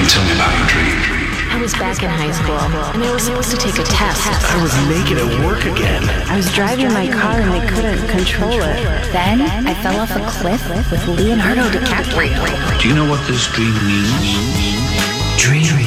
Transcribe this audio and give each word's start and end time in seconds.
Why 0.00 0.06
tell 0.08 0.24
me 0.24 0.32
about 0.32 0.56
your 0.56 0.66
dream? 0.72 0.96
I 1.52 1.60
was 1.60 1.74
back 1.74 2.02
in 2.02 2.08
high 2.08 2.32
school, 2.32 2.56
and 2.56 3.04
I 3.04 3.12
was 3.12 3.24
supposed 3.24 3.50
to 3.50 3.58
take 3.58 3.76
a 3.76 3.84
test. 3.84 4.24
I 4.24 4.62
was 4.64 4.72
naked 4.88 5.18
at 5.20 5.28
work 5.44 5.66
again. 5.68 6.08
I 6.24 6.36
was 6.36 6.50
driving 6.54 6.88
my 6.88 7.04
car 7.12 7.36
and 7.44 7.52
I 7.52 7.60
couldn't 7.68 8.08
control 8.08 8.64
it. 8.64 8.80
Then 9.12 9.42
I 9.42 9.74
fell 9.84 10.00
off 10.00 10.16
a 10.16 10.24
cliff 10.40 10.64
with 10.90 11.06
Leonardo 11.06 11.68
DiCaprio. 11.68 12.80
Do 12.80 12.88
you 12.88 12.94
know 12.94 13.04
what 13.04 13.20
this 13.28 13.44
dream 13.52 13.76
means? 13.84 14.24
Dreamweaver 15.36 15.79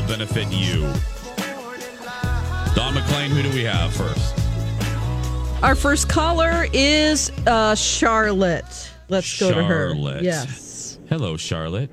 now 0.00 0.06
benefit 0.08 0.50
you. 0.50 0.80
Dawn 2.74 2.94
McLean, 2.94 3.30
who 3.30 3.42
do 3.42 3.50
we 3.54 3.62
have 3.64 3.92
first? 3.94 4.34
Our 5.62 5.74
first 5.74 6.08
caller 6.08 6.66
is 6.72 7.30
uh, 7.46 7.74
Charlotte. 7.74 8.90
Let's 9.08 9.38
go 9.38 9.50
to 9.52 9.62
her. 9.64 9.90
Charlotte. 9.94 10.22
Yes. 10.24 10.98
Hello, 11.08 11.36
Charlotte. 11.36 11.90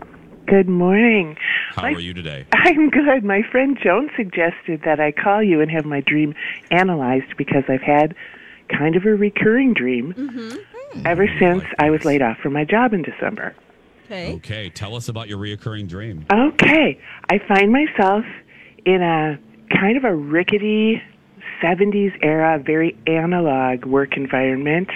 Good 0.47 0.67
morning. 0.67 1.37
How 1.75 1.83
My- 1.83 1.93
are 1.93 1.99
you 1.99 2.13
today? 2.13 2.45
I'm 2.53 2.89
good. 2.89 3.23
My 3.23 3.43
friend 3.51 3.77
Joan 3.81 4.09
suggested 4.17 4.81
that 4.83 4.99
I 4.99 5.11
call 5.11 5.43
you 5.43 5.61
and 5.61 5.69
have 5.71 5.85
my 5.85 6.01
dream 6.01 6.33
analyzed 6.71 7.37
because 7.37 7.63
I've 7.69 7.81
had 7.81 8.15
kind 8.69 8.95
of 8.95 9.05
a 9.05 9.09
recurring 9.15 9.73
dream 9.73 10.13
Mm-hmm. 10.17 11.05
ever 11.07 11.27
since 11.39 11.63
I 11.79 11.89
was 11.89 12.03
laid 12.03 12.21
off 12.21 12.37
from 12.39 12.53
my 12.53 12.65
job 12.65 12.93
in 12.93 13.01
December. 13.03 13.55
Okay. 14.11 14.33
Okay, 14.33 14.69
tell 14.69 14.95
us 14.95 15.07
about 15.07 15.29
your 15.29 15.37
reoccurring 15.37 15.87
dream. 15.87 16.25
Okay. 16.29 16.99
I 17.29 17.39
find 17.47 17.71
myself 17.71 18.25
in 18.85 19.01
a 19.01 19.39
kind 19.73 19.95
of 19.95 20.03
a 20.03 20.13
rickety 20.13 21.01
70s 21.63 22.11
era, 22.21 22.61
very 22.63 22.97
analog 23.07 23.85
work 23.85 24.17
environment, 24.17 24.89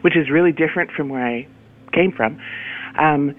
which 0.00 0.16
is 0.16 0.30
really 0.30 0.50
different 0.50 0.90
from 0.90 1.08
where 1.10 1.24
I 1.24 1.46
came 1.92 2.10
from. 2.10 2.40
Um, 2.98 3.36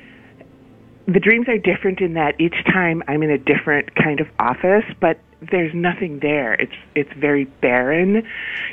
the 1.07 1.19
dreams 1.19 1.49
are 1.49 1.57
different 1.57 1.99
in 1.99 2.13
that 2.13 2.39
each 2.39 2.63
time 2.65 3.03
I'm 3.09 3.21
in 3.21 3.29
a 3.29 3.37
different 3.37 3.95
kind 3.95 4.21
of 4.21 4.27
office, 4.39 4.85
but 5.01 5.19
there's 5.51 5.73
nothing 5.73 6.19
there. 6.21 6.53
It's 6.53 6.73
it's 6.95 7.11
very 7.17 7.45
barren. 7.45 8.23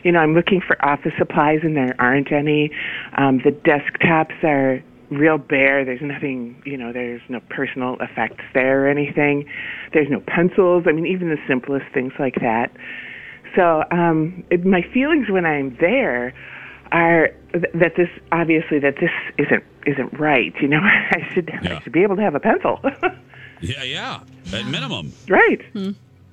You 0.05 0.13
know, 0.13 0.21
I'm 0.21 0.35
looking 0.35 0.61
for 0.61 0.83
office 0.85 1.13
supplies 1.19 1.61
and 1.63 1.77
there 1.77 1.97
aren't 1.99 2.31
any. 2.31 2.71
Um, 3.19 3.39
the 3.45 3.51
desktops 3.51 4.43
are 4.45 4.83
real 5.17 5.39
bare. 5.39 5.85
There's 5.85 6.03
nothing. 6.03 6.61
You 6.65 6.77
know, 6.77 6.93
there's 6.93 7.23
no 7.29 7.41
personal 7.51 7.97
effects 8.01 8.45
there 8.55 8.85
or 8.85 8.89
anything. 8.89 9.49
There's 9.93 10.09
no 10.11 10.21
pencils. 10.21 10.85
I 10.87 10.93
mean, 10.93 11.07
even 11.07 11.29
the 11.31 11.39
simplest 11.49 11.87
things 11.93 12.13
like 12.19 12.37
that. 12.41 12.71
So 13.57 13.85
um, 13.91 14.45
it, 14.51 14.65
my 14.67 14.83
feelings 14.83 15.31
when 15.31 15.47
I'm 15.47 15.77
there 15.81 16.35
are 16.93 17.29
th- 17.53 17.65
that 17.75 17.95
this 17.97 18.09
obviously 18.33 18.79
that 18.81 18.97
this 19.01 19.11
isn't 19.39 19.63
isn't 19.87 20.19
right. 20.19 20.53
You 20.61 20.69
know, 20.69 20.81
I 20.83 21.29
should 21.33 21.51
Yeah. 21.63 21.77
I 21.79 21.81
should 21.83 21.93
be 21.93 22.03
able 22.03 22.17
to 22.17 22.23
have 22.23 22.35
a 22.35 22.41
pencil. 22.41 22.81
Yeah, 23.61 23.83
yeah, 23.85 24.21
at 24.53 24.67
minimum. 24.67 25.13
right. 25.29 25.63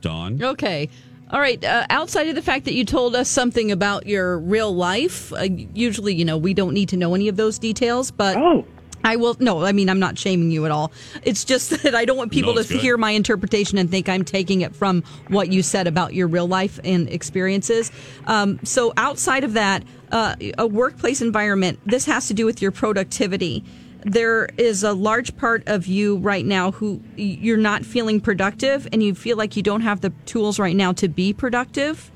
Dawn. 0.01 0.43
Okay. 0.43 0.89
All 1.31 1.39
right. 1.39 1.63
Uh, 1.63 1.85
outside 1.89 2.27
of 2.27 2.35
the 2.35 2.41
fact 2.41 2.65
that 2.65 2.73
you 2.73 2.83
told 2.83 3.15
us 3.15 3.29
something 3.29 3.71
about 3.71 4.05
your 4.05 4.37
real 4.37 4.75
life, 4.75 5.31
uh, 5.33 5.47
usually, 5.73 6.13
you 6.13 6.25
know, 6.25 6.37
we 6.37 6.53
don't 6.53 6.73
need 6.73 6.89
to 6.89 6.97
know 6.97 7.15
any 7.15 7.27
of 7.29 7.37
those 7.37 7.57
details, 7.57 8.11
but. 8.11 8.37
Oh. 8.37 8.65
I 9.03 9.15
will. 9.15 9.35
No, 9.39 9.65
I 9.65 9.71
mean, 9.71 9.89
I'm 9.89 9.97
not 9.97 10.19
shaming 10.19 10.51
you 10.51 10.63
at 10.65 10.71
all. 10.71 10.91
It's 11.23 11.43
just 11.43 11.71
that 11.83 11.95
I 11.95 12.05
don't 12.05 12.17
want 12.17 12.31
people 12.31 12.53
No, 12.53 12.61
to 12.61 12.67
good. 12.67 12.79
hear 12.79 12.97
my 12.97 13.09
interpretation 13.09 13.79
and 13.79 13.89
think 13.89 14.07
I'm 14.07 14.23
taking 14.23 14.61
it 14.61 14.75
from 14.75 15.01
what 15.29 15.51
you 15.51 15.63
said 15.63 15.87
about 15.87 16.13
your 16.13 16.27
real 16.27 16.47
life 16.47 16.79
and 16.83 17.09
experiences. 17.09 17.91
Um, 18.27 18.59
so, 18.63 18.93
outside 18.97 19.43
of 19.43 19.53
that, 19.53 19.83
uh, 20.11 20.35
a 20.59 20.67
workplace 20.67 21.19
environment, 21.19 21.79
this 21.83 22.05
has 22.05 22.27
to 22.27 22.35
do 22.35 22.45
with 22.45 22.61
your 22.61 22.69
productivity. 22.69 23.63
There 24.03 24.49
is 24.57 24.83
a 24.83 24.93
large 24.93 25.35
part 25.37 25.63
of 25.67 25.85
you 25.85 26.17
right 26.17 26.45
now 26.45 26.71
who 26.71 27.01
you're 27.15 27.57
not 27.57 27.85
feeling 27.85 28.19
productive 28.19 28.87
and 28.91 29.03
you 29.03 29.13
feel 29.13 29.37
like 29.37 29.55
you 29.55 29.61
don't 29.61 29.81
have 29.81 30.01
the 30.01 30.09
tools 30.25 30.59
right 30.59 30.75
now 30.75 30.91
to 30.93 31.07
be 31.07 31.33
productive. 31.33 32.11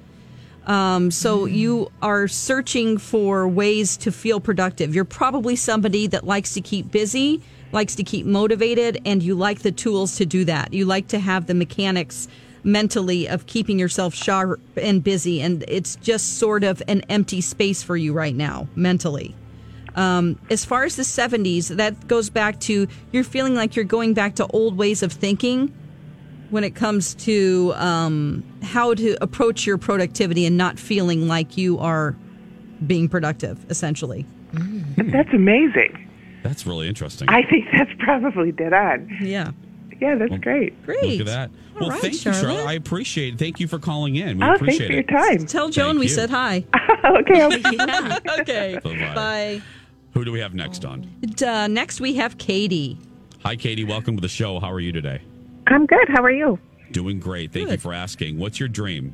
Um, 0.65 1.11
so 1.11 1.45
you 1.45 1.91
are 2.01 2.27
searching 2.27 2.97
for 2.97 3.47
ways 3.47 3.97
to 3.97 4.11
feel 4.11 4.39
productive. 4.39 4.95
You're 4.95 5.05
probably 5.05 5.55
somebody 5.55 6.07
that 6.07 6.25
likes 6.25 6.55
to 6.55 6.61
keep 6.61 6.91
busy, 6.91 7.41
likes 7.71 7.93
to 7.95 8.03
keep 8.03 8.25
motivated, 8.25 8.99
and 9.05 9.21
you 9.21 9.35
like 9.35 9.59
the 9.59 9.71
tools 9.71 10.15
to 10.17 10.25
do 10.25 10.43
that. 10.45 10.73
You 10.73 10.85
like 10.85 11.07
to 11.09 11.19
have 11.19 11.45
the 11.45 11.53
mechanics 11.53 12.27
mentally 12.63 13.29
of 13.29 13.45
keeping 13.45 13.77
yourself 13.77 14.15
sharp 14.15 14.59
and 14.75 15.03
busy, 15.03 15.39
and 15.39 15.63
it's 15.67 15.97
just 15.97 16.39
sort 16.39 16.63
of 16.63 16.81
an 16.87 17.01
empty 17.09 17.41
space 17.41 17.83
for 17.83 17.95
you 17.95 18.11
right 18.11 18.35
now 18.35 18.67
mentally. 18.75 19.35
Um, 19.95 20.39
as 20.49 20.65
far 20.65 20.83
as 20.83 20.95
the 20.97 21.03
70s, 21.03 21.69
that 21.77 22.07
goes 22.07 22.29
back 22.29 22.59
to 22.61 22.87
you're 23.11 23.23
feeling 23.23 23.55
like 23.55 23.75
you're 23.75 23.85
going 23.85 24.13
back 24.13 24.35
to 24.35 24.47
old 24.47 24.77
ways 24.77 25.01
of 25.03 25.11
thinking 25.11 25.73
when 26.49 26.63
it 26.63 26.75
comes 26.75 27.15
to 27.15 27.73
um, 27.75 28.43
how 28.61 28.93
to 28.93 29.15
approach 29.21 29.65
your 29.65 29.77
productivity 29.77 30.45
and 30.45 30.57
not 30.57 30.77
feeling 30.77 31.27
like 31.27 31.57
you 31.57 31.79
are 31.79 32.15
being 32.85 33.07
productive, 33.09 33.65
essentially. 33.69 34.25
That's 34.97 35.33
amazing. 35.33 36.01
That's 36.43 36.65
really 36.67 36.87
interesting. 36.87 37.27
I 37.29 37.41
think 37.43 37.65
that's 37.71 37.91
probably 37.99 38.51
dead 38.51 38.73
on. 38.73 39.09
Yeah. 39.21 39.51
Yeah, 40.01 40.15
that's 40.15 40.37
great. 40.39 40.81
Great. 40.85 41.03
Look 41.19 41.21
at 41.21 41.25
that. 41.27 41.49
All 41.75 41.81
well, 41.87 41.89
right, 41.91 42.01
thank 42.01 42.13
you, 42.13 42.19
Charlotte. 42.19 42.41
Charlotte. 42.41 42.65
I 42.67 42.73
appreciate 42.73 43.33
it. 43.35 43.39
Thank 43.39 43.59
you 43.61 43.67
for 43.67 43.79
calling 43.79 44.15
in. 44.17 44.37
We 44.37 44.43
Oh, 44.43 44.47
thanks 44.57 44.61
appreciate 44.61 44.87
for 44.87 44.93
your 44.93 45.01
it. 45.01 45.07
time. 45.39 45.45
Tell 45.47 45.69
Joan 45.69 45.87
Thank 45.95 45.99
we 45.99 46.05
you. 46.05 46.09
said 46.11 46.29
hi. 46.29 46.65
okay. 47.21 47.41
I'll- 47.41 48.19
okay. 48.41 48.79
Bye-bye. 48.83 49.15
Bye. 49.15 49.61
Who 50.15 50.23
do 50.23 50.31
we 50.31 50.39
have 50.39 50.53
next 50.53 50.85
on? 50.85 51.05
Uh, 51.45 51.67
next, 51.67 51.99
we 51.99 52.15
have 52.15 52.37
Katie. 52.37 52.97
Hi, 53.43 53.57
Katie. 53.57 53.83
Welcome 53.83 54.15
to 54.15 54.21
the 54.21 54.29
show. 54.29 54.61
How 54.61 54.71
are 54.71 54.79
you 54.79 54.93
today? 54.93 55.21
I'm 55.67 55.85
good. 55.85 56.07
How 56.07 56.23
are 56.23 56.31
you? 56.31 56.57
Doing 56.91 57.19
great. 57.19 57.51
Thank 57.51 57.69
you 57.69 57.77
for 57.77 57.93
asking. 57.93 58.39
What's 58.39 58.57
your 58.57 58.69
dream? 58.69 59.13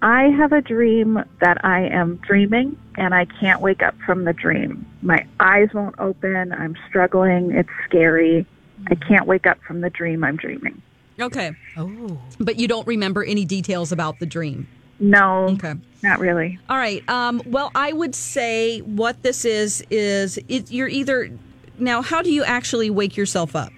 I 0.00 0.28
have 0.38 0.52
a 0.52 0.60
dream 0.60 1.22
that 1.40 1.64
I 1.64 1.88
am 1.88 2.16
dreaming 2.16 2.78
and 2.96 3.14
I 3.14 3.24
can't 3.24 3.60
wake 3.60 3.82
up 3.82 3.96
from 4.06 4.24
the 4.24 4.32
dream. 4.32 4.86
My 5.02 5.26
eyes 5.40 5.70
won't 5.74 5.96
open. 5.98 6.52
I'm 6.52 6.76
struggling. 6.88 7.50
It's 7.50 7.68
scary. 7.88 8.46
I 8.86 8.94
can't 8.94 9.26
wake 9.26 9.46
up 9.46 9.58
from 9.66 9.80
the 9.80 9.90
dream 9.90 10.22
I'm 10.22 10.36
dreaming. 10.36 10.80
Okay. 11.20 11.50
Oh. 11.76 12.20
But 12.38 12.60
you 12.60 12.68
don't 12.68 12.86
remember 12.86 13.24
any 13.24 13.44
details 13.44 13.90
about 13.90 14.20
the 14.20 14.26
dream. 14.26 14.68
No, 15.00 15.48
Okay. 15.54 15.74
not 16.02 16.20
really. 16.20 16.58
All 16.68 16.76
right. 16.76 17.02
Um, 17.08 17.42
well, 17.46 17.70
I 17.74 17.92
would 17.92 18.14
say 18.14 18.80
what 18.80 19.22
this 19.22 19.44
is 19.44 19.84
is 19.90 20.38
it, 20.48 20.70
you're 20.70 20.88
either 20.88 21.30
now. 21.78 22.02
How 22.02 22.22
do 22.22 22.30
you 22.32 22.44
actually 22.44 22.88
wake 22.90 23.16
yourself 23.16 23.56
up? 23.56 23.72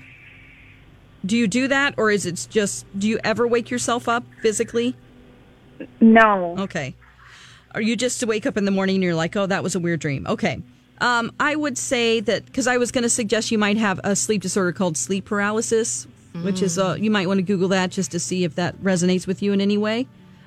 Do 1.25 1.37
you 1.37 1.47
do 1.49 1.69
that, 1.69 1.95
or 1.97 2.11
is 2.11 2.27
it 2.27 2.47
just? 2.51 2.85
Do 2.99 3.09
you 3.09 3.19
ever 3.25 3.47
wake 3.49 3.71
yourself 3.71 4.09
up 4.09 4.25
physically? 4.43 4.95
No. 6.01 6.57
Okay. 6.59 6.95
Are 7.75 7.81
you 7.81 7.97
just 7.97 8.21
to 8.21 8.27
wake 8.27 8.47
up 8.47 8.57
in 8.57 8.65
the 8.67 8.71
morning 8.71 8.97
and 8.97 9.03
you're 9.03 9.15
like, 9.15 9.35
oh, 9.35 9.47
that 9.47 9.63
was 9.63 9.75
a 9.75 9.81
weird 9.81 9.99
dream. 10.01 10.27
Okay. 10.29 10.63
Um, 11.01 11.33
I 11.41 11.57
would 11.57 11.77
say 11.77 12.21
that 12.21 12.47
because 12.47 12.69
I 12.69 12.77
was 12.77 12.93
going 12.93 13.03
to 13.03 13.09
suggest 13.11 13.51
you 13.51 13.59
might 13.59 13.77
have 13.79 14.01
a 14.05 14.15
sleep 14.15 14.43
disorder 14.43 14.71
called 14.71 14.97
sleep 14.97 15.25
paralysis, 15.25 16.07
which 16.43 16.63
is 16.63 16.79
uh, 16.79 16.97
you 17.01 17.11
might 17.11 17.27
want 17.27 17.39
to 17.39 17.43
Google 17.43 17.69
that 17.71 17.91
just 17.91 18.13
to 18.13 18.21
see 18.21 18.45
if 18.45 18.55
that 18.55 18.77
resonates 18.81 19.27
with 19.27 19.43
you 19.43 19.53
in 19.53 19.61
any 19.61 19.77
way. 19.77 20.07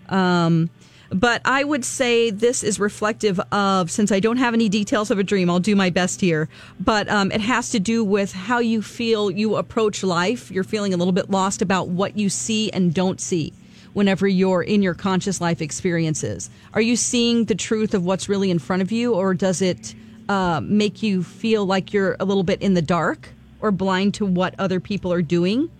Um, 0.09 0.69
but 1.09 1.42
I 1.45 1.63
would 1.63 1.86
say 1.86 2.31
this 2.31 2.63
is 2.63 2.80
reflective 2.80 3.39
of, 3.51 3.89
since 3.89 4.12
I 4.12 4.19
don't 4.19 4.38
have 4.38 4.54
any 4.54 4.68
details 4.68 5.09
of 5.09 5.19
a 5.19 5.24
dream, 5.24 5.50
I'll 5.50 5.59
do 5.59 5.75
my 5.75 5.89
best 5.89 6.19
here. 6.19 6.50
But 6.80 7.07
um, 7.07 7.31
it 7.31 7.42
has 7.42 7.69
to 7.69 7.80
do 7.80 8.04
with 8.04 8.33
how 8.33 8.59
you 8.59 8.81
feel 8.81 9.31
you 9.31 9.56
approach 9.56 10.04
life. 10.04 10.51
You're 10.51 10.65
feeling 10.65 10.94
a 10.94 10.98
little 10.98 11.13
bit 11.13 11.30
lost 11.30 11.62
about 11.62 11.88
what 11.88 12.18
you 12.18 12.30
see 12.30 12.69
and 12.71 12.94
don't 12.94 13.21
see 13.21 13.54
whenever 13.94 14.27
you're 14.27 14.62
in 14.62 14.83
your 14.83 14.94
conscious 14.94 15.39
life 15.39 15.62
experiences. 15.62 16.50
Are 16.74 16.81
you 16.81 16.95
seeing 16.95 17.45
the 17.45 17.56
truth 17.56 17.94
of 17.94 18.03
what's 18.03 18.27
really 18.27 18.51
in 18.51 18.60
front 18.60 18.81
of 18.81 18.92
you, 18.92 19.15
or 19.15 19.33
does 19.33 19.62
it 19.62 19.95
uh, 20.30 20.60
make 20.62 21.01
you 21.01 21.24
feel 21.24 21.65
like 21.65 21.94
you're 21.94 22.18
a 22.19 22.25
little 22.25 22.44
bit 22.44 22.62
in 22.62 22.74
the 22.74 22.81
dark 22.81 23.30
or 23.62 23.71
blind 23.71 24.13
to 24.15 24.25
what 24.25 24.53
other 24.60 24.80
people 24.80 25.12
are 25.13 25.21
doing? 25.21 25.71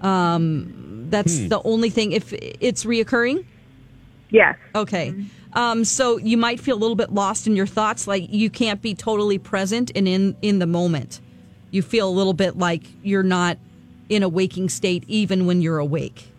Um, 0.00 0.91
that's 1.12 1.38
Hmm. 1.38 1.48
the 1.48 1.62
only 1.62 1.90
thing. 1.90 2.10
If 2.12 2.32
it's 2.32 2.84
reoccurring, 2.84 3.44
Yes. 4.30 4.56
Okay. 4.74 5.14
Um, 5.52 5.84
so 5.84 6.16
you 6.16 6.38
might 6.38 6.58
feel 6.58 6.74
a 6.74 6.80
little 6.80 6.96
bit 6.96 7.12
lost 7.12 7.46
in 7.46 7.54
your 7.54 7.66
thoughts, 7.66 8.06
like 8.06 8.32
you 8.32 8.48
can't 8.48 8.80
be 8.80 8.94
totally 8.94 9.36
present 9.36 9.92
and 9.94 10.08
in, 10.08 10.34
in 10.40 10.58
the 10.58 10.66
moment. 10.66 11.20
You 11.70 11.82
feel 11.82 12.08
a 12.08 12.10
little 12.10 12.32
bit 12.32 12.56
like 12.56 12.82
you're 13.02 13.22
not 13.22 13.58
in 14.08 14.22
a 14.22 14.30
waking 14.30 14.70
state 14.70 15.04
even 15.06 15.44
when 15.44 15.60
you're 15.60 15.76
awake. 15.78 16.32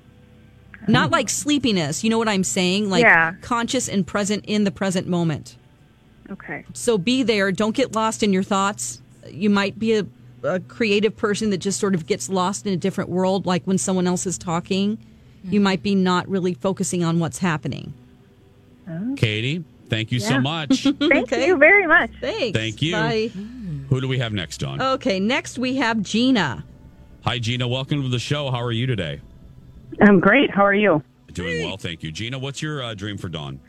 Not 0.87 1.11
like 1.11 1.29
sleepiness, 1.29 2.03
you 2.03 2.09
know 2.09 2.17
what 2.17 2.27
I'm 2.27 2.43
saying? 2.43 2.89
Like 2.89 3.03
Yeah. 3.03 3.35
conscious 3.41 3.87
and 3.87 4.05
present 4.07 4.43
in 4.47 4.63
the 4.63 4.71
present 4.71 5.07
moment. 5.07 5.55
Okay. 6.31 6.65
So 6.73 6.97
be 6.97 7.21
there. 7.21 7.51
Don't 7.51 7.75
get 7.75 7.93
lost 7.93 8.23
in 8.23 8.33
your 8.33 8.43
thoughts. 8.43 9.03
You 9.29 9.51
might 9.51 9.77
be 9.77 9.93
a, 9.97 10.05
a 10.43 10.59
creative 10.59 11.15
person 11.15 11.49
that 11.51 11.57
just 11.57 11.79
sort 11.79 11.95
of 11.95 12.05
gets 12.05 12.29
lost 12.29 12.67
in 12.67 12.73
a 12.73 12.77
different 12.77 13.09
world, 13.09 13.45
like 13.45 13.63
when 13.63 13.77
someone 13.77 14.07
else 14.07 14.25
is 14.25 14.37
talking. 14.37 14.97
You 15.43 15.59
might 15.59 15.83
be 15.83 15.93
not 15.93 16.27
really 16.29 16.53
focusing 16.53 17.03
on 17.03 17.19
what's 17.19 17.39
happening. 17.39 17.93
Katie, 19.17 19.63
thank 19.89 20.11
you 20.11 20.19
so 20.19 20.39
much. 20.39 20.83
Thank 20.99 21.31
you 21.31 21.57
very 21.57 21.85
much. 21.85 22.11
Thanks. 22.21 22.57
Thank 22.57 22.81
you. 22.81 22.93
Bye. 22.93 23.31
Who 23.89 24.01
do 24.01 24.07
we 24.07 24.19
have 24.19 24.33
next, 24.33 24.59
Dawn? 24.59 24.81
Okay, 24.81 25.19
next 25.19 25.57
we 25.57 25.75
have 25.75 26.01
Gina. 26.01 26.63
Hi, 27.25 27.39
Gina. 27.39 27.67
Welcome 27.67 28.03
to 28.03 28.09
the 28.09 28.19
show. 28.19 28.51
How 28.51 28.61
are 28.61 28.71
you 28.71 28.85
today? 28.85 29.21
I'm 30.01 30.19
great. 30.19 30.49
How 30.49 30.65
are 30.65 30.73
you? 30.73 31.03
Doing 31.33 31.65
well, 31.65 31.77
thank 31.77 32.03
you. 32.03 32.11
Gina, 32.11 32.37
what's 32.37 32.61
your 32.61 32.83
uh, 32.83 32.93
dream 32.93 33.17
for 33.17 33.27
Dawn? 33.27 33.59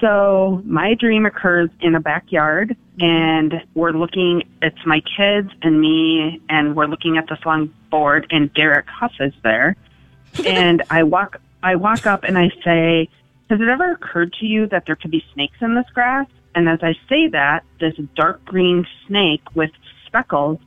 So, 0.00 0.62
my 0.64 0.94
dream 0.94 1.24
occurs 1.24 1.70
in 1.80 1.94
a 1.94 2.00
backyard, 2.00 2.76
and 2.98 3.62
we're 3.74 3.92
looking, 3.92 4.44
it's 4.62 4.84
my 4.86 5.02
kids 5.16 5.50
and 5.62 5.80
me, 5.80 6.40
and 6.48 6.74
we're 6.74 6.86
looking 6.86 7.18
at 7.18 7.28
this 7.28 7.38
long 7.44 7.72
board, 7.90 8.26
and 8.30 8.52
Derek 8.54 8.86
Hough 8.86 9.12
is 9.20 9.34
there. 9.42 9.76
and 10.46 10.82
I 10.90 11.02
walk, 11.02 11.40
I 11.62 11.76
walk 11.76 12.06
up 12.06 12.24
and 12.24 12.38
I 12.38 12.50
say, 12.64 13.08
Has 13.50 13.60
it 13.60 13.68
ever 13.68 13.92
occurred 13.92 14.32
to 14.40 14.46
you 14.46 14.66
that 14.68 14.86
there 14.86 14.96
could 14.96 15.10
be 15.10 15.24
snakes 15.34 15.56
in 15.60 15.74
this 15.74 15.86
grass? 15.94 16.26
And 16.54 16.68
as 16.68 16.80
I 16.82 16.94
say 17.08 17.28
that, 17.28 17.64
this 17.80 17.94
dark 18.14 18.44
green 18.44 18.86
snake 19.06 19.42
with 19.54 19.70
speckles 20.06 20.58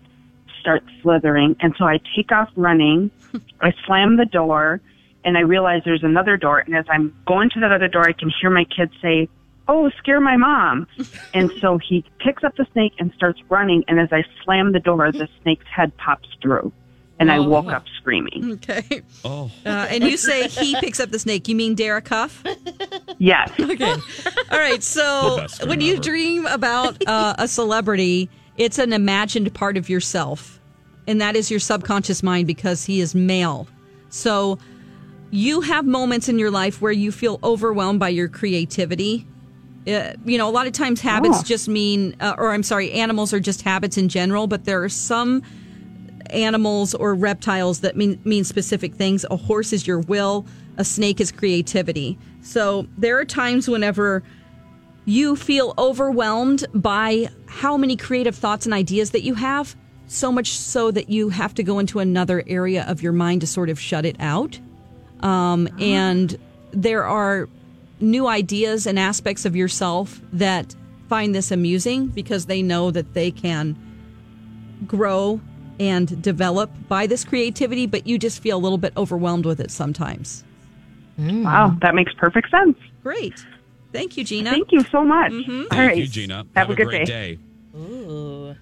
starts 0.60 0.88
slithering. 1.02 1.56
And 1.62 1.74
so 1.78 1.86
I 1.86 2.00
take 2.16 2.32
off 2.32 2.50
running. 2.56 3.10
I 3.62 3.74
slam 3.86 4.18
the 4.18 4.26
door 4.26 4.82
and 5.24 5.38
I 5.38 5.42
realize 5.42 5.82
there's 5.84 6.04
another 6.04 6.38
door. 6.38 6.60
And 6.60 6.76
as 6.76 6.86
I'm 6.90 7.16
going 7.26 7.50
to 7.52 7.60
that 7.62 7.72
other 7.72 7.88
door, 7.88 8.08
I 8.08 8.14
can 8.14 8.32
hear 8.42 8.50
my 8.50 8.66
kids 8.66 8.94
say, 9.02 9.30
Oh, 9.72 9.90
scare 10.00 10.20
my 10.20 10.36
mom. 10.36 10.88
and 11.34 11.52
so 11.62 11.78
he 11.78 12.04
picks 12.20 12.44
up 12.44 12.56
the 12.58 12.66
snake 12.74 12.94
and 13.00 13.12
starts 13.16 13.40
running. 13.50 13.84
And 13.88 14.00
as 14.00 14.10
I 14.12 14.24
slam 14.44 14.72
the 14.72 14.80
door, 14.80 15.12
the 15.12 15.28
snake's 15.44 15.66
head 15.74 15.96
pops 15.98 16.28
through. 16.42 16.72
And 17.20 17.30
I 17.32 17.38
Oh. 17.38 17.44
woke 17.50 17.72
up 17.72 17.84
screaming. 18.00 18.54
Okay. 18.64 19.02
Oh. 19.26 19.52
Uh, 19.66 19.70
and 19.90 20.04
you 20.06 20.16
say 20.18 20.48
he 20.48 20.76
picks 20.80 21.00
up 21.02 21.10
the 21.12 21.20
snake. 21.20 21.48
You 21.50 21.56
mean 21.56 21.76
Derek 21.76 22.08
Hough? 22.08 22.44
Yes. 23.18 23.52
Okay. 23.60 23.94
All 24.52 24.58
right. 24.58 24.82
So 24.82 25.46
when 25.66 25.82
you 25.82 25.94
ever. 25.96 26.02
dream 26.02 26.46
about 26.48 26.98
uh, 27.08 27.36
a 27.38 27.48
celebrity, 27.48 28.30
it's 28.58 28.80
an 28.80 28.94
imagined 28.94 29.54
part 29.54 29.76
of 29.78 29.90
yourself, 29.90 30.60
and 31.08 31.20
that 31.22 31.36
is 31.36 31.52
your 31.52 31.60
subconscious 31.60 32.24
mind 32.24 32.48
because 32.48 32.86
he 32.86 33.02
is 33.02 33.14
male. 33.14 33.68
So 34.10 34.58
you 35.32 35.60
have 35.62 35.86
moments 35.86 36.30
in 36.30 36.40
your 36.40 36.52
life 36.52 36.82
where 36.82 36.92
you 36.94 37.12
feel 37.12 37.40
overwhelmed 37.44 38.00
by 38.00 38.10
your 38.10 38.30
creativity. 38.30 39.28
Uh, 39.88 40.14
you 40.26 40.38
know, 40.38 40.48
a 40.48 40.52
lot 40.52 40.68
of 40.68 40.74
times 40.74 41.02
habits 41.02 41.40
Oh. 41.40 41.44
just 41.44 41.68
mean, 41.68 42.16
uh, 42.20 42.36
or 42.38 42.52
I'm 42.52 42.64
sorry, 42.64 42.92
animals 42.92 43.34
are 43.34 43.40
just 43.40 43.62
habits 43.62 43.98
in 43.98 44.10
general, 44.10 44.46
but 44.48 44.66
there 44.66 44.84
are 44.84 44.90
some 44.90 45.42
animals 46.32 46.94
or 46.94 47.16
reptiles 47.16 47.80
that 47.80 47.96
mean 47.98 48.20
mean 48.24 48.44
specific 48.44 48.94
things. 48.96 49.26
A 49.32 49.36
horse 49.36 49.74
is 49.74 49.88
your 49.88 50.00
will, 50.00 50.46
a 50.78 50.84
snake 50.86 51.20
is 51.20 51.32
creativity. 51.32 52.18
So 52.42 52.88
there 52.98 53.18
are 53.20 53.26
times 53.26 53.68
whenever 53.68 54.22
you 55.06 55.36
feel 55.36 55.74
overwhelmed 55.78 56.66
by 56.74 57.30
how 57.48 57.78
many 57.78 57.96
creative 57.96 58.36
thoughts 58.36 58.66
and 58.66 58.74
ideas 58.76 59.10
that 59.12 59.24
you 59.24 59.34
have, 59.36 59.76
so 60.08 60.32
much 60.32 60.52
so 60.52 60.92
that 60.92 61.10
you 61.10 61.30
have 61.30 61.54
to 61.56 61.64
go 61.64 61.80
into 61.80 61.98
another 62.00 62.44
area 62.46 62.86
of 62.88 63.02
your 63.02 63.14
mind 63.14 63.42
to 63.42 63.48
sort 63.48 63.70
of 63.70 63.80
shut 63.80 64.06
it 64.06 64.18
out. 64.20 64.60
Um, 65.22 65.68
And 65.80 66.38
there 66.72 67.06
are 67.06 67.50
new 68.00 68.28
ideas 68.28 68.88
and 68.88 68.98
aspects 68.98 69.46
of 69.46 69.56
yourself 69.56 70.22
that 70.34 70.76
find 71.08 71.34
this 71.34 71.52
amusing 71.52 72.08
because 72.08 72.46
they 72.46 72.62
know 72.62 72.92
that 72.92 73.14
they 73.14 73.32
can 73.32 73.78
grow 74.86 75.42
and 75.80 76.22
develop 76.22 76.70
by 76.88 77.08
this 77.08 77.24
creativity, 77.24 77.86
but 77.86 78.06
you 78.06 78.18
just 78.18 78.42
feel 78.42 78.58
a 78.58 78.60
little 78.60 78.78
bit 78.78 78.94
overwhelmed 78.98 79.46
with 79.46 79.60
it 79.60 79.72
sometimes. 79.72 80.44
Wow, 81.18 81.76
that 81.82 81.96
makes 81.96 82.14
perfect 82.14 82.50
sense. 82.50 82.78
Great. 83.04 83.46
Thank 83.92 84.18
you, 84.18 84.24
Gina. 84.24 84.52
Thank 84.52 84.72
you 84.72 84.84
so 84.84 85.04
much. 85.04 85.32
Thank 85.32 85.74
All 85.74 85.80
right. 85.80 85.98
you, 85.98 86.08
Gina. 86.08 86.46
Have, 86.56 86.70
a 86.70 86.76
good 86.76 86.88
great 86.88 87.08
day. 87.08 87.36
day. 87.36 87.40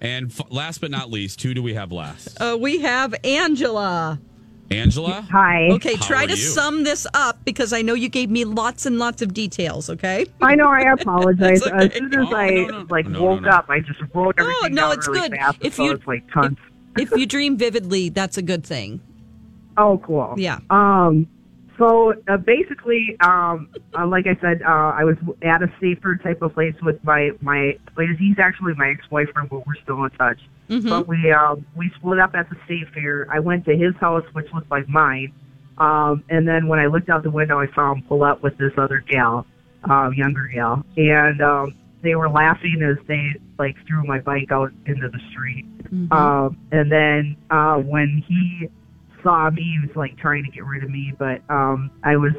And 0.01 0.31
f- 0.31 0.49
last 0.49 0.81
but 0.81 0.91
not 0.91 1.09
least, 1.09 1.41
who 1.41 1.53
do 1.53 1.61
we 1.61 1.73
have 1.73 1.91
last? 1.91 2.39
Uh, 2.39 2.57
we 2.59 2.79
have 2.79 3.13
Angela. 3.23 4.19
Angela? 4.69 5.25
Hi. 5.31 5.69
Okay, 5.73 5.95
How 5.95 6.05
try 6.05 6.25
to 6.25 6.31
you? 6.31 6.37
sum 6.37 6.83
this 6.83 7.07
up 7.13 7.43
because 7.45 7.71
I 7.73 7.81
know 7.81 7.93
you 7.93 8.09
gave 8.09 8.29
me 8.29 8.43
lots 8.45 8.85
and 8.85 8.99
lots 8.99 9.21
of 9.21 9.33
details, 9.33 9.89
okay? 9.89 10.25
I 10.41 10.55
know. 10.55 10.67
I 10.69 10.91
apologize. 10.91 11.61
That's 11.65 11.85
As 11.85 11.93
soon 11.93 12.13
as 12.13 12.27
I 12.33 12.49
like 12.89 13.07
woke 13.09 13.47
up, 13.47 13.69
I 13.69 13.79
just 13.79 13.99
wrote 14.13 14.35
everything 14.37 14.59
Oh, 14.63 14.67
no, 14.67 14.81
down 14.89 14.91
it's 14.93 15.07
really 15.07 15.29
good. 15.29 15.37
fast. 15.37 15.57
If 15.61 15.75
so 15.75 15.85
you- 15.85 15.91
it's 15.93 16.07
like 16.07 16.29
tons. 16.31 16.57
If 16.97 17.11
you 17.11 17.25
dream 17.27 17.57
vividly, 17.57 18.09
that's 18.09 18.37
a 18.37 18.41
good 18.41 18.65
thing. 18.65 19.01
Oh, 19.79 19.99
cool. 19.99 20.33
Yeah. 20.37 20.57
Um. 20.71 21.27
So 21.77 22.13
uh, 22.27 22.37
basically, 22.37 23.15
um, 23.21 23.69
uh, 23.97 24.07
like 24.07 24.25
I 24.25 24.35
said, 24.41 24.61
uh, 24.63 24.93
I 24.97 25.03
was 25.03 25.15
at 25.43 25.61
a 25.61 25.71
safer 25.79 26.15
type 26.15 26.41
of 26.41 26.53
place 26.53 26.75
with 26.81 27.03
my 27.03 27.31
my. 27.41 27.77
He's 28.17 28.39
actually 28.39 28.73
my 28.75 28.89
ex 28.89 29.05
boyfriend, 29.07 29.49
but 29.49 29.65
we're 29.67 29.75
still 29.83 30.03
in 30.03 30.09
touch. 30.11 30.39
Mhm. 30.69 30.89
But 30.89 31.07
we 31.07 31.31
um 31.31 31.65
we 31.75 31.91
split 31.97 32.19
up 32.19 32.33
at 32.35 32.49
the 32.49 32.55
state 32.65 32.87
fair. 32.93 33.27
I 33.31 33.39
went 33.39 33.65
to 33.65 33.75
his 33.75 33.95
house, 33.97 34.25
which 34.33 34.51
was 34.51 34.63
like 34.71 34.89
mine. 34.89 35.31
Um, 35.77 36.23
and 36.29 36.47
then 36.47 36.67
when 36.67 36.79
I 36.79 36.87
looked 36.87 37.09
out 37.09 37.21
the 37.21 37.29
window, 37.29 37.59
I 37.59 37.67
saw 37.75 37.91
him 37.91 38.01
pull 38.07 38.23
up 38.23 38.41
with 38.41 38.57
this 38.57 38.73
other 38.77 39.03
gal, 39.07 39.45
um, 39.83 40.13
younger 40.15 40.47
gal, 40.47 40.83
and 40.97 41.39
um, 41.41 41.75
they 42.01 42.15
were 42.15 42.29
laughing 42.29 42.81
as 42.81 42.97
they 43.07 43.35
like 43.59 43.75
threw 43.87 44.03
my 44.05 44.19
bike 44.19 44.51
out 44.51 44.71
into 44.87 45.07
the 45.09 45.19
street. 45.29 45.65
Um, 46.11 46.57
and 46.71 46.91
then 46.91 47.37
uh, 47.51 47.77
when 47.77 48.23
he 48.27 48.67
saw 49.23 49.49
me, 49.49 49.61
he 49.61 49.87
was 49.87 49.95
like 49.95 50.17
trying 50.17 50.43
to 50.43 50.51
get 50.51 50.65
rid 50.65 50.83
of 50.83 50.89
me, 50.89 51.13
but 51.17 51.41
um, 51.49 51.91
I 52.03 52.17
was 52.17 52.33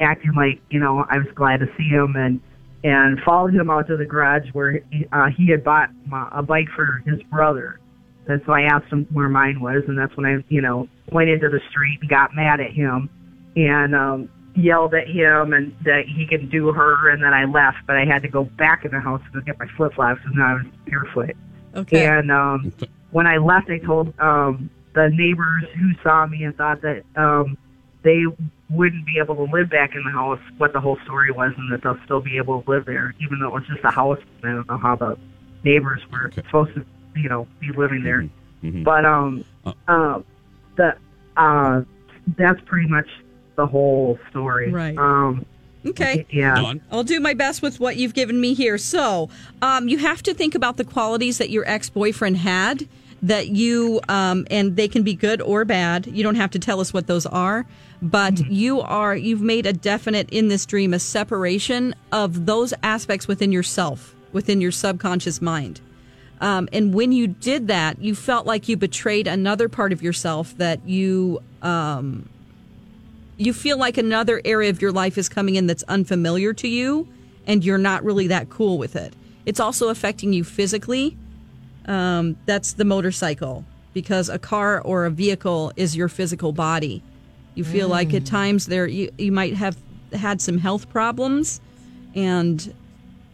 acting 0.00 0.32
like 0.34 0.60
you 0.70 0.80
know 0.80 1.04
I 1.08 1.18
was 1.18 1.28
glad 1.34 1.60
to 1.60 1.66
see 1.76 1.88
him 1.88 2.16
and 2.16 2.40
and 2.82 3.20
followed 3.24 3.54
him 3.54 3.70
out 3.70 3.86
to 3.86 3.96
the 3.96 4.04
garage 4.04 4.46
where 4.52 4.80
he, 4.90 5.06
uh, 5.10 5.28
he 5.34 5.50
had 5.50 5.64
bought 5.64 5.88
my, 6.06 6.28
a 6.32 6.42
bike 6.42 6.68
for 6.76 7.02
his 7.06 7.22
brother. 7.30 7.80
And 8.26 8.42
so 8.44 8.52
I 8.52 8.62
asked 8.62 8.92
him 8.92 9.06
where 9.12 9.28
mine 9.28 9.60
was, 9.60 9.84
and 9.88 9.98
that's 9.98 10.14
when 10.16 10.26
I 10.26 10.44
you 10.48 10.60
know 10.60 10.88
went 11.12 11.30
into 11.30 11.48
the 11.48 11.60
street 11.70 11.98
and 12.00 12.10
got 12.10 12.34
mad 12.34 12.60
at 12.60 12.72
him 12.72 13.08
and 13.56 13.94
um, 13.94 14.28
yelled 14.56 14.94
at 14.94 15.08
him 15.08 15.52
and 15.52 15.74
that 15.84 16.04
he 16.06 16.26
could 16.26 16.50
do 16.50 16.72
her, 16.72 17.10
and 17.10 17.22
then 17.22 17.32
I 17.32 17.44
left, 17.44 17.78
but 17.86 17.96
I 17.96 18.04
had 18.04 18.22
to 18.22 18.28
go 18.28 18.44
back 18.44 18.84
in 18.84 18.92
the 18.92 19.00
house 19.00 19.22
to 19.32 19.40
get 19.42 19.58
my 19.58 19.66
flip 19.76 19.94
flops, 19.94 20.20
and 20.24 20.42
I 20.42 20.54
was 20.54 20.66
barefoot. 20.86 21.36
Okay. 21.74 22.06
And 22.06 22.30
um, 22.30 22.72
when 23.10 23.26
I 23.26 23.36
left, 23.36 23.68
I 23.68 23.78
told 23.78 24.18
um, 24.18 24.70
the 24.94 25.08
neighbors 25.10 25.64
who 25.78 25.92
saw 26.02 26.26
me 26.26 26.44
and 26.44 26.56
thought 26.56 26.80
that 26.82 27.02
um, 27.16 27.58
they 28.02 28.24
wouldn't 28.70 29.06
be 29.06 29.18
able 29.18 29.34
to 29.34 29.52
live 29.52 29.68
back 29.68 29.94
in 29.94 30.02
the 30.04 30.10
house 30.10 30.40
what 30.56 30.72
the 30.72 30.80
whole 30.80 30.98
story 31.04 31.30
was, 31.30 31.52
and 31.56 31.72
that 31.72 31.82
they'll 31.82 31.98
still 32.04 32.20
be 32.20 32.36
able 32.36 32.62
to 32.62 32.70
live 32.70 32.86
there, 32.86 33.14
even 33.20 33.40
though 33.40 33.48
it 33.48 33.54
was 33.54 33.66
just 33.66 33.84
a 33.84 33.90
house. 33.90 34.18
I 34.42 34.48
don't 34.48 34.68
know 34.68 34.78
how 34.78 34.96
the 34.96 35.18
neighbors 35.64 36.00
were 36.10 36.30
supposed 36.34 36.74
to, 36.74 36.84
you 37.16 37.28
know, 37.28 37.46
be 37.60 37.70
living 37.76 38.02
there. 38.02 38.28
Mm-hmm. 38.62 38.82
But 38.82 39.04
um, 39.04 39.44
uh, 39.88 40.20
the 40.76 40.96
uh, 41.36 41.82
that's 42.36 42.60
pretty 42.64 42.88
much 42.88 43.08
the 43.56 43.66
whole 43.66 44.18
story. 44.30 44.70
Right. 44.70 44.96
Um, 44.96 45.44
Okay. 45.86 46.24
Yeah. 46.30 46.72
I'll 46.90 47.04
do 47.04 47.20
my 47.20 47.34
best 47.34 47.60
with 47.60 47.78
what 47.78 47.96
you've 47.96 48.14
given 48.14 48.40
me 48.40 48.54
here. 48.54 48.78
So, 48.78 49.28
um, 49.60 49.86
you 49.86 49.98
have 49.98 50.22
to 50.22 50.32
think 50.32 50.54
about 50.54 50.78
the 50.78 50.84
qualities 50.84 51.36
that 51.36 51.50
your 51.50 51.68
ex 51.68 51.90
boyfriend 51.90 52.38
had 52.38 52.88
that 53.24 53.48
you, 53.48 54.00
um, 54.08 54.46
and 54.50 54.76
they 54.76 54.86
can 54.86 55.02
be 55.02 55.14
good 55.14 55.40
or 55.40 55.64
bad. 55.64 56.06
You 56.06 56.22
don't 56.22 56.34
have 56.34 56.50
to 56.52 56.58
tell 56.58 56.78
us 56.80 56.92
what 56.92 57.06
those 57.06 57.24
are, 57.24 57.64
but 58.02 58.38
you 58.50 58.80
are, 58.82 59.16
you've 59.16 59.40
made 59.40 59.64
a 59.64 59.72
definite 59.72 60.28
in 60.30 60.48
this 60.48 60.66
dream 60.66 60.92
a 60.92 60.98
separation 60.98 61.94
of 62.12 62.44
those 62.44 62.74
aspects 62.82 63.26
within 63.26 63.50
yourself, 63.50 64.14
within 64.32 64.60
your 64.60 64.72
subconscious 64.72 65.40
mind. 65.40 65.80
Um, 66.42 66.68
and 66.70 66.92
when 66.92 67.12
you 67.12 67.26
did 67.26 67.68
that, 67.68 67.98
you 68.02 68.14
felt 68.14 68.46
like 68.46 68.68
you 68.68 68.76
betrayed 68.76 69.26
another 69.26 69.70
part 69.70 69.92
of 69.92 70.02
yourself 70.02 70.54
that 70.58 70.86
you, 70.86 71.40
um, 71.62 72.28
you 73.38 73.54
feel 73.54 73.78
like 73.78 73.96
another 73.96 74.42
area 74.44 74.68
of 74.68 74.82
your 74.82 74.92
life 74.92 75.16
is 75.16 75.30
coming 75.30 75.54
in 75.54 75.66
that's 75.66 75.82
unfamiliar 75.84 76.52
to 76.54 76.68
you 76.68 77.08
and 77.46 77.64
you're 77.64 77.78
not 77.78 78.04
really 78.04 78.26
that 78.26 78.50
cool 78.50 78.76
with 78.76 78.96
it. 78.96 79.14
It's 79.46 79.60
also 79.60 79.88
affecting 79.88 80.34
you 80.34 80.44
physically. 80.44 81.16
Um, 81.86 82.36
that's 82.46 82.72
the 82.74 82.84
motorcycle 82.84 83.64
because 83.92 84.28
a 84.28 84.38
car 84.38 84.80
or 84.80 85.04
a 85.06 85.10
vehicle 85.10 85.72
is 85.76 85.96
your 85.96 86.08
physical 86.08 86.52
body. 86.52 87.02
You 87.54 87.62
feel 87.64 87.88
like 87.88 88.12
at 88.14 88.26
times 88.26 88.66
there 88.66 88.86
you, 88.86 89.10
you 89.18 89.30
might 89.30 89.54
have 89.54 89.76
had 90.12 90.40
some 90.40 90.58
health 90.58 90.88
problems 90.90 91.60
and 92.14 92.74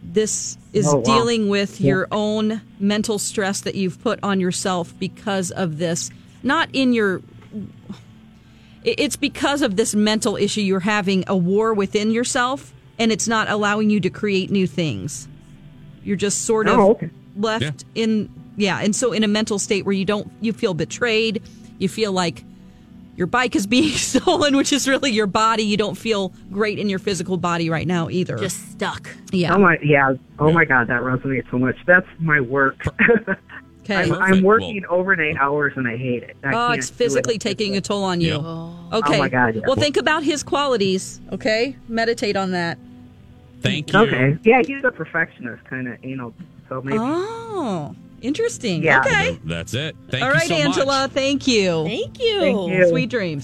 this 0.03 0.57
is 0.73 0.87
Oh, 0.87 0.97
wow. 0.97 1.03
dealing 1.03 1.47
with 1.49 1.79
Yeah. 1.79 1.87
your 1.89 2.07
own 2.11 2.61
mental 2.79 3.17
stress 3.19 3.61
that 3.61 3.75
you've 3.75 4.01
put 4.01 4.19
on 4.23 4.39
yourself 4.39 4.93
because 4.99 5.49
of 5.51 5.77
this 5.77 6.09
not 6.43 6.69
in 6.73 6.91
your 6.93 7.21
it's 8.83 9.15
because 9.15 9.61
of 9.61 9.75
this 9.75 9.93
mental 9.93 10.35
issue 10.35 10.61
you're 10.61 10.79
having 10.79 11.23
a 11.27 11.37
war 11.37 11.73
within 11.73 12.09
yourself 12.11 12.73
and 12.97 13.11
it's 13.11 13.27
not 13.27 13.47
allowing 13.49 13.89
you 13.91 13.99
to 13.99 14.09
create 14.09 14.49
new 14.49 14.65
things 14.67 15.27
you're 16.03 16.15
just 16.17 16.43
sort 16.45 16.67
of 16.67 16.79
Oh, 16.79 16.91
okay. 16.91 17.09
left 17.35 17.85
in 17.93 18.29
yeah 18.57 18.79
and 18.79 18.95
so 18.95 19.11
in 19.11 19.23
a 19.23 19.27
mental 19.27 19.59
state 19.59 19.85
where 19.85 19.93
you 19.93 20.05
don't 20.05 20.29
you 20.41 20.53
feel 20.53 20.73
betrayed 20.73 21.41
you 21.79 21.87
feel 21.89 22.11
like 22.11 22.43
your 23.15 23.27
bike 23.27 23.55
is 23.55 23.67
being 23.77 23.91
stolen 23.95 24.55
which 24.55 24.71
is 24.73 24.87
really 24.87 25.11
your 25.11 25.27
body 25.27 25.63
you 25.63 25.77
don't 25.77 25.95
feel 25.95 26.33
great 26.51 26.79
in 26.79 26.89
your 26.89 26.99
physical 26.99 27.37
body 27.37 27.69
right 27.69 27.87
now 27.87 28.09
either 28.09 28.37
Just 28.37 28.71
stuck. 28.71 29.09
yeah 29.31 29.53
Oh 29.53 29.59
my, 29.59 29.77
yeah. 29.83 30.13
Oh 30.39 30.51
my 30.51 30.65
God, 30.65 30.87
that 30.87 31.01
resonates 31.01 31.49
so 31.51 31.59
much. 31.59 31.75
That's 31.85 32.07
my 32.19 32.39
work. 32.41 32.83
okay 33.83 33.95
I'm, 33.95 34.13
I'm 34.13 34.41
working 34.43 34.83
overnight 34.89 35.37
hours 35.37 35.73
and 35.75 35.87
I 35.87 35.97
hate 35.97 36.23
it. 36.23 36.35
I 36.43 36.49
oh 36.49 36.51
can't 36.51 36.77
it's 36.79 36.89
do 36.89 36.93
it. 36.93 36.97
physically 36.97 37.37
taking 37.37 37.77
a 37.77 37.81
toll 37.81 38.03
on 38.03 38.21
you 38.21 38.33
Yeah. 38.33 38.41
Oh. 38.43 38.89
okay 38.93 39.15
Oh 39.15 39.19
my 39.19 39.29
God, 39.29 39.55
yeah. 39.55 39.61
well 39.65 39.75
think 39.75 39.97
about 39.97 40.23
his 40.23 40.43
qualities 40.43 41.19
okay 41.31 41.75
meditate 41.87 42.35
on 42.35 42.51
that 42.51 42.77
Thank 43.61 43.93
you. 43.93 43.99
Okay. 43.99 44.37
Yeah, 44.43 44.61
he's 44.65 44.83
a 44.83 44.89
perfectionist, 44.91 45.63
kind 45.65 45.87
of 45.87 45.97
anal. 46.03 46.33
So 46.67 46.81
maybe. 46.81 46.97
oh 46.99 47.95
interesting 48.21 48.83
Yeah. 48.83 48.99
okay 49.01 49.39
That's 49.43 49.73
it. 49.73 49.95
Thank 50.09 50.23
all 50.23 50.29
you 50.29 50.35
right 50.35 50.47
so 50.47 50.55
angela 50.55 51.09
thank 51.11 51.47
you 51.47 51.83
Thank 51.85 52.19
you. 52.19 52.39
Thank 52.39 52.71
you. 52.71 52.89
sweet 52.89 53.09
dreams 53.09 53.39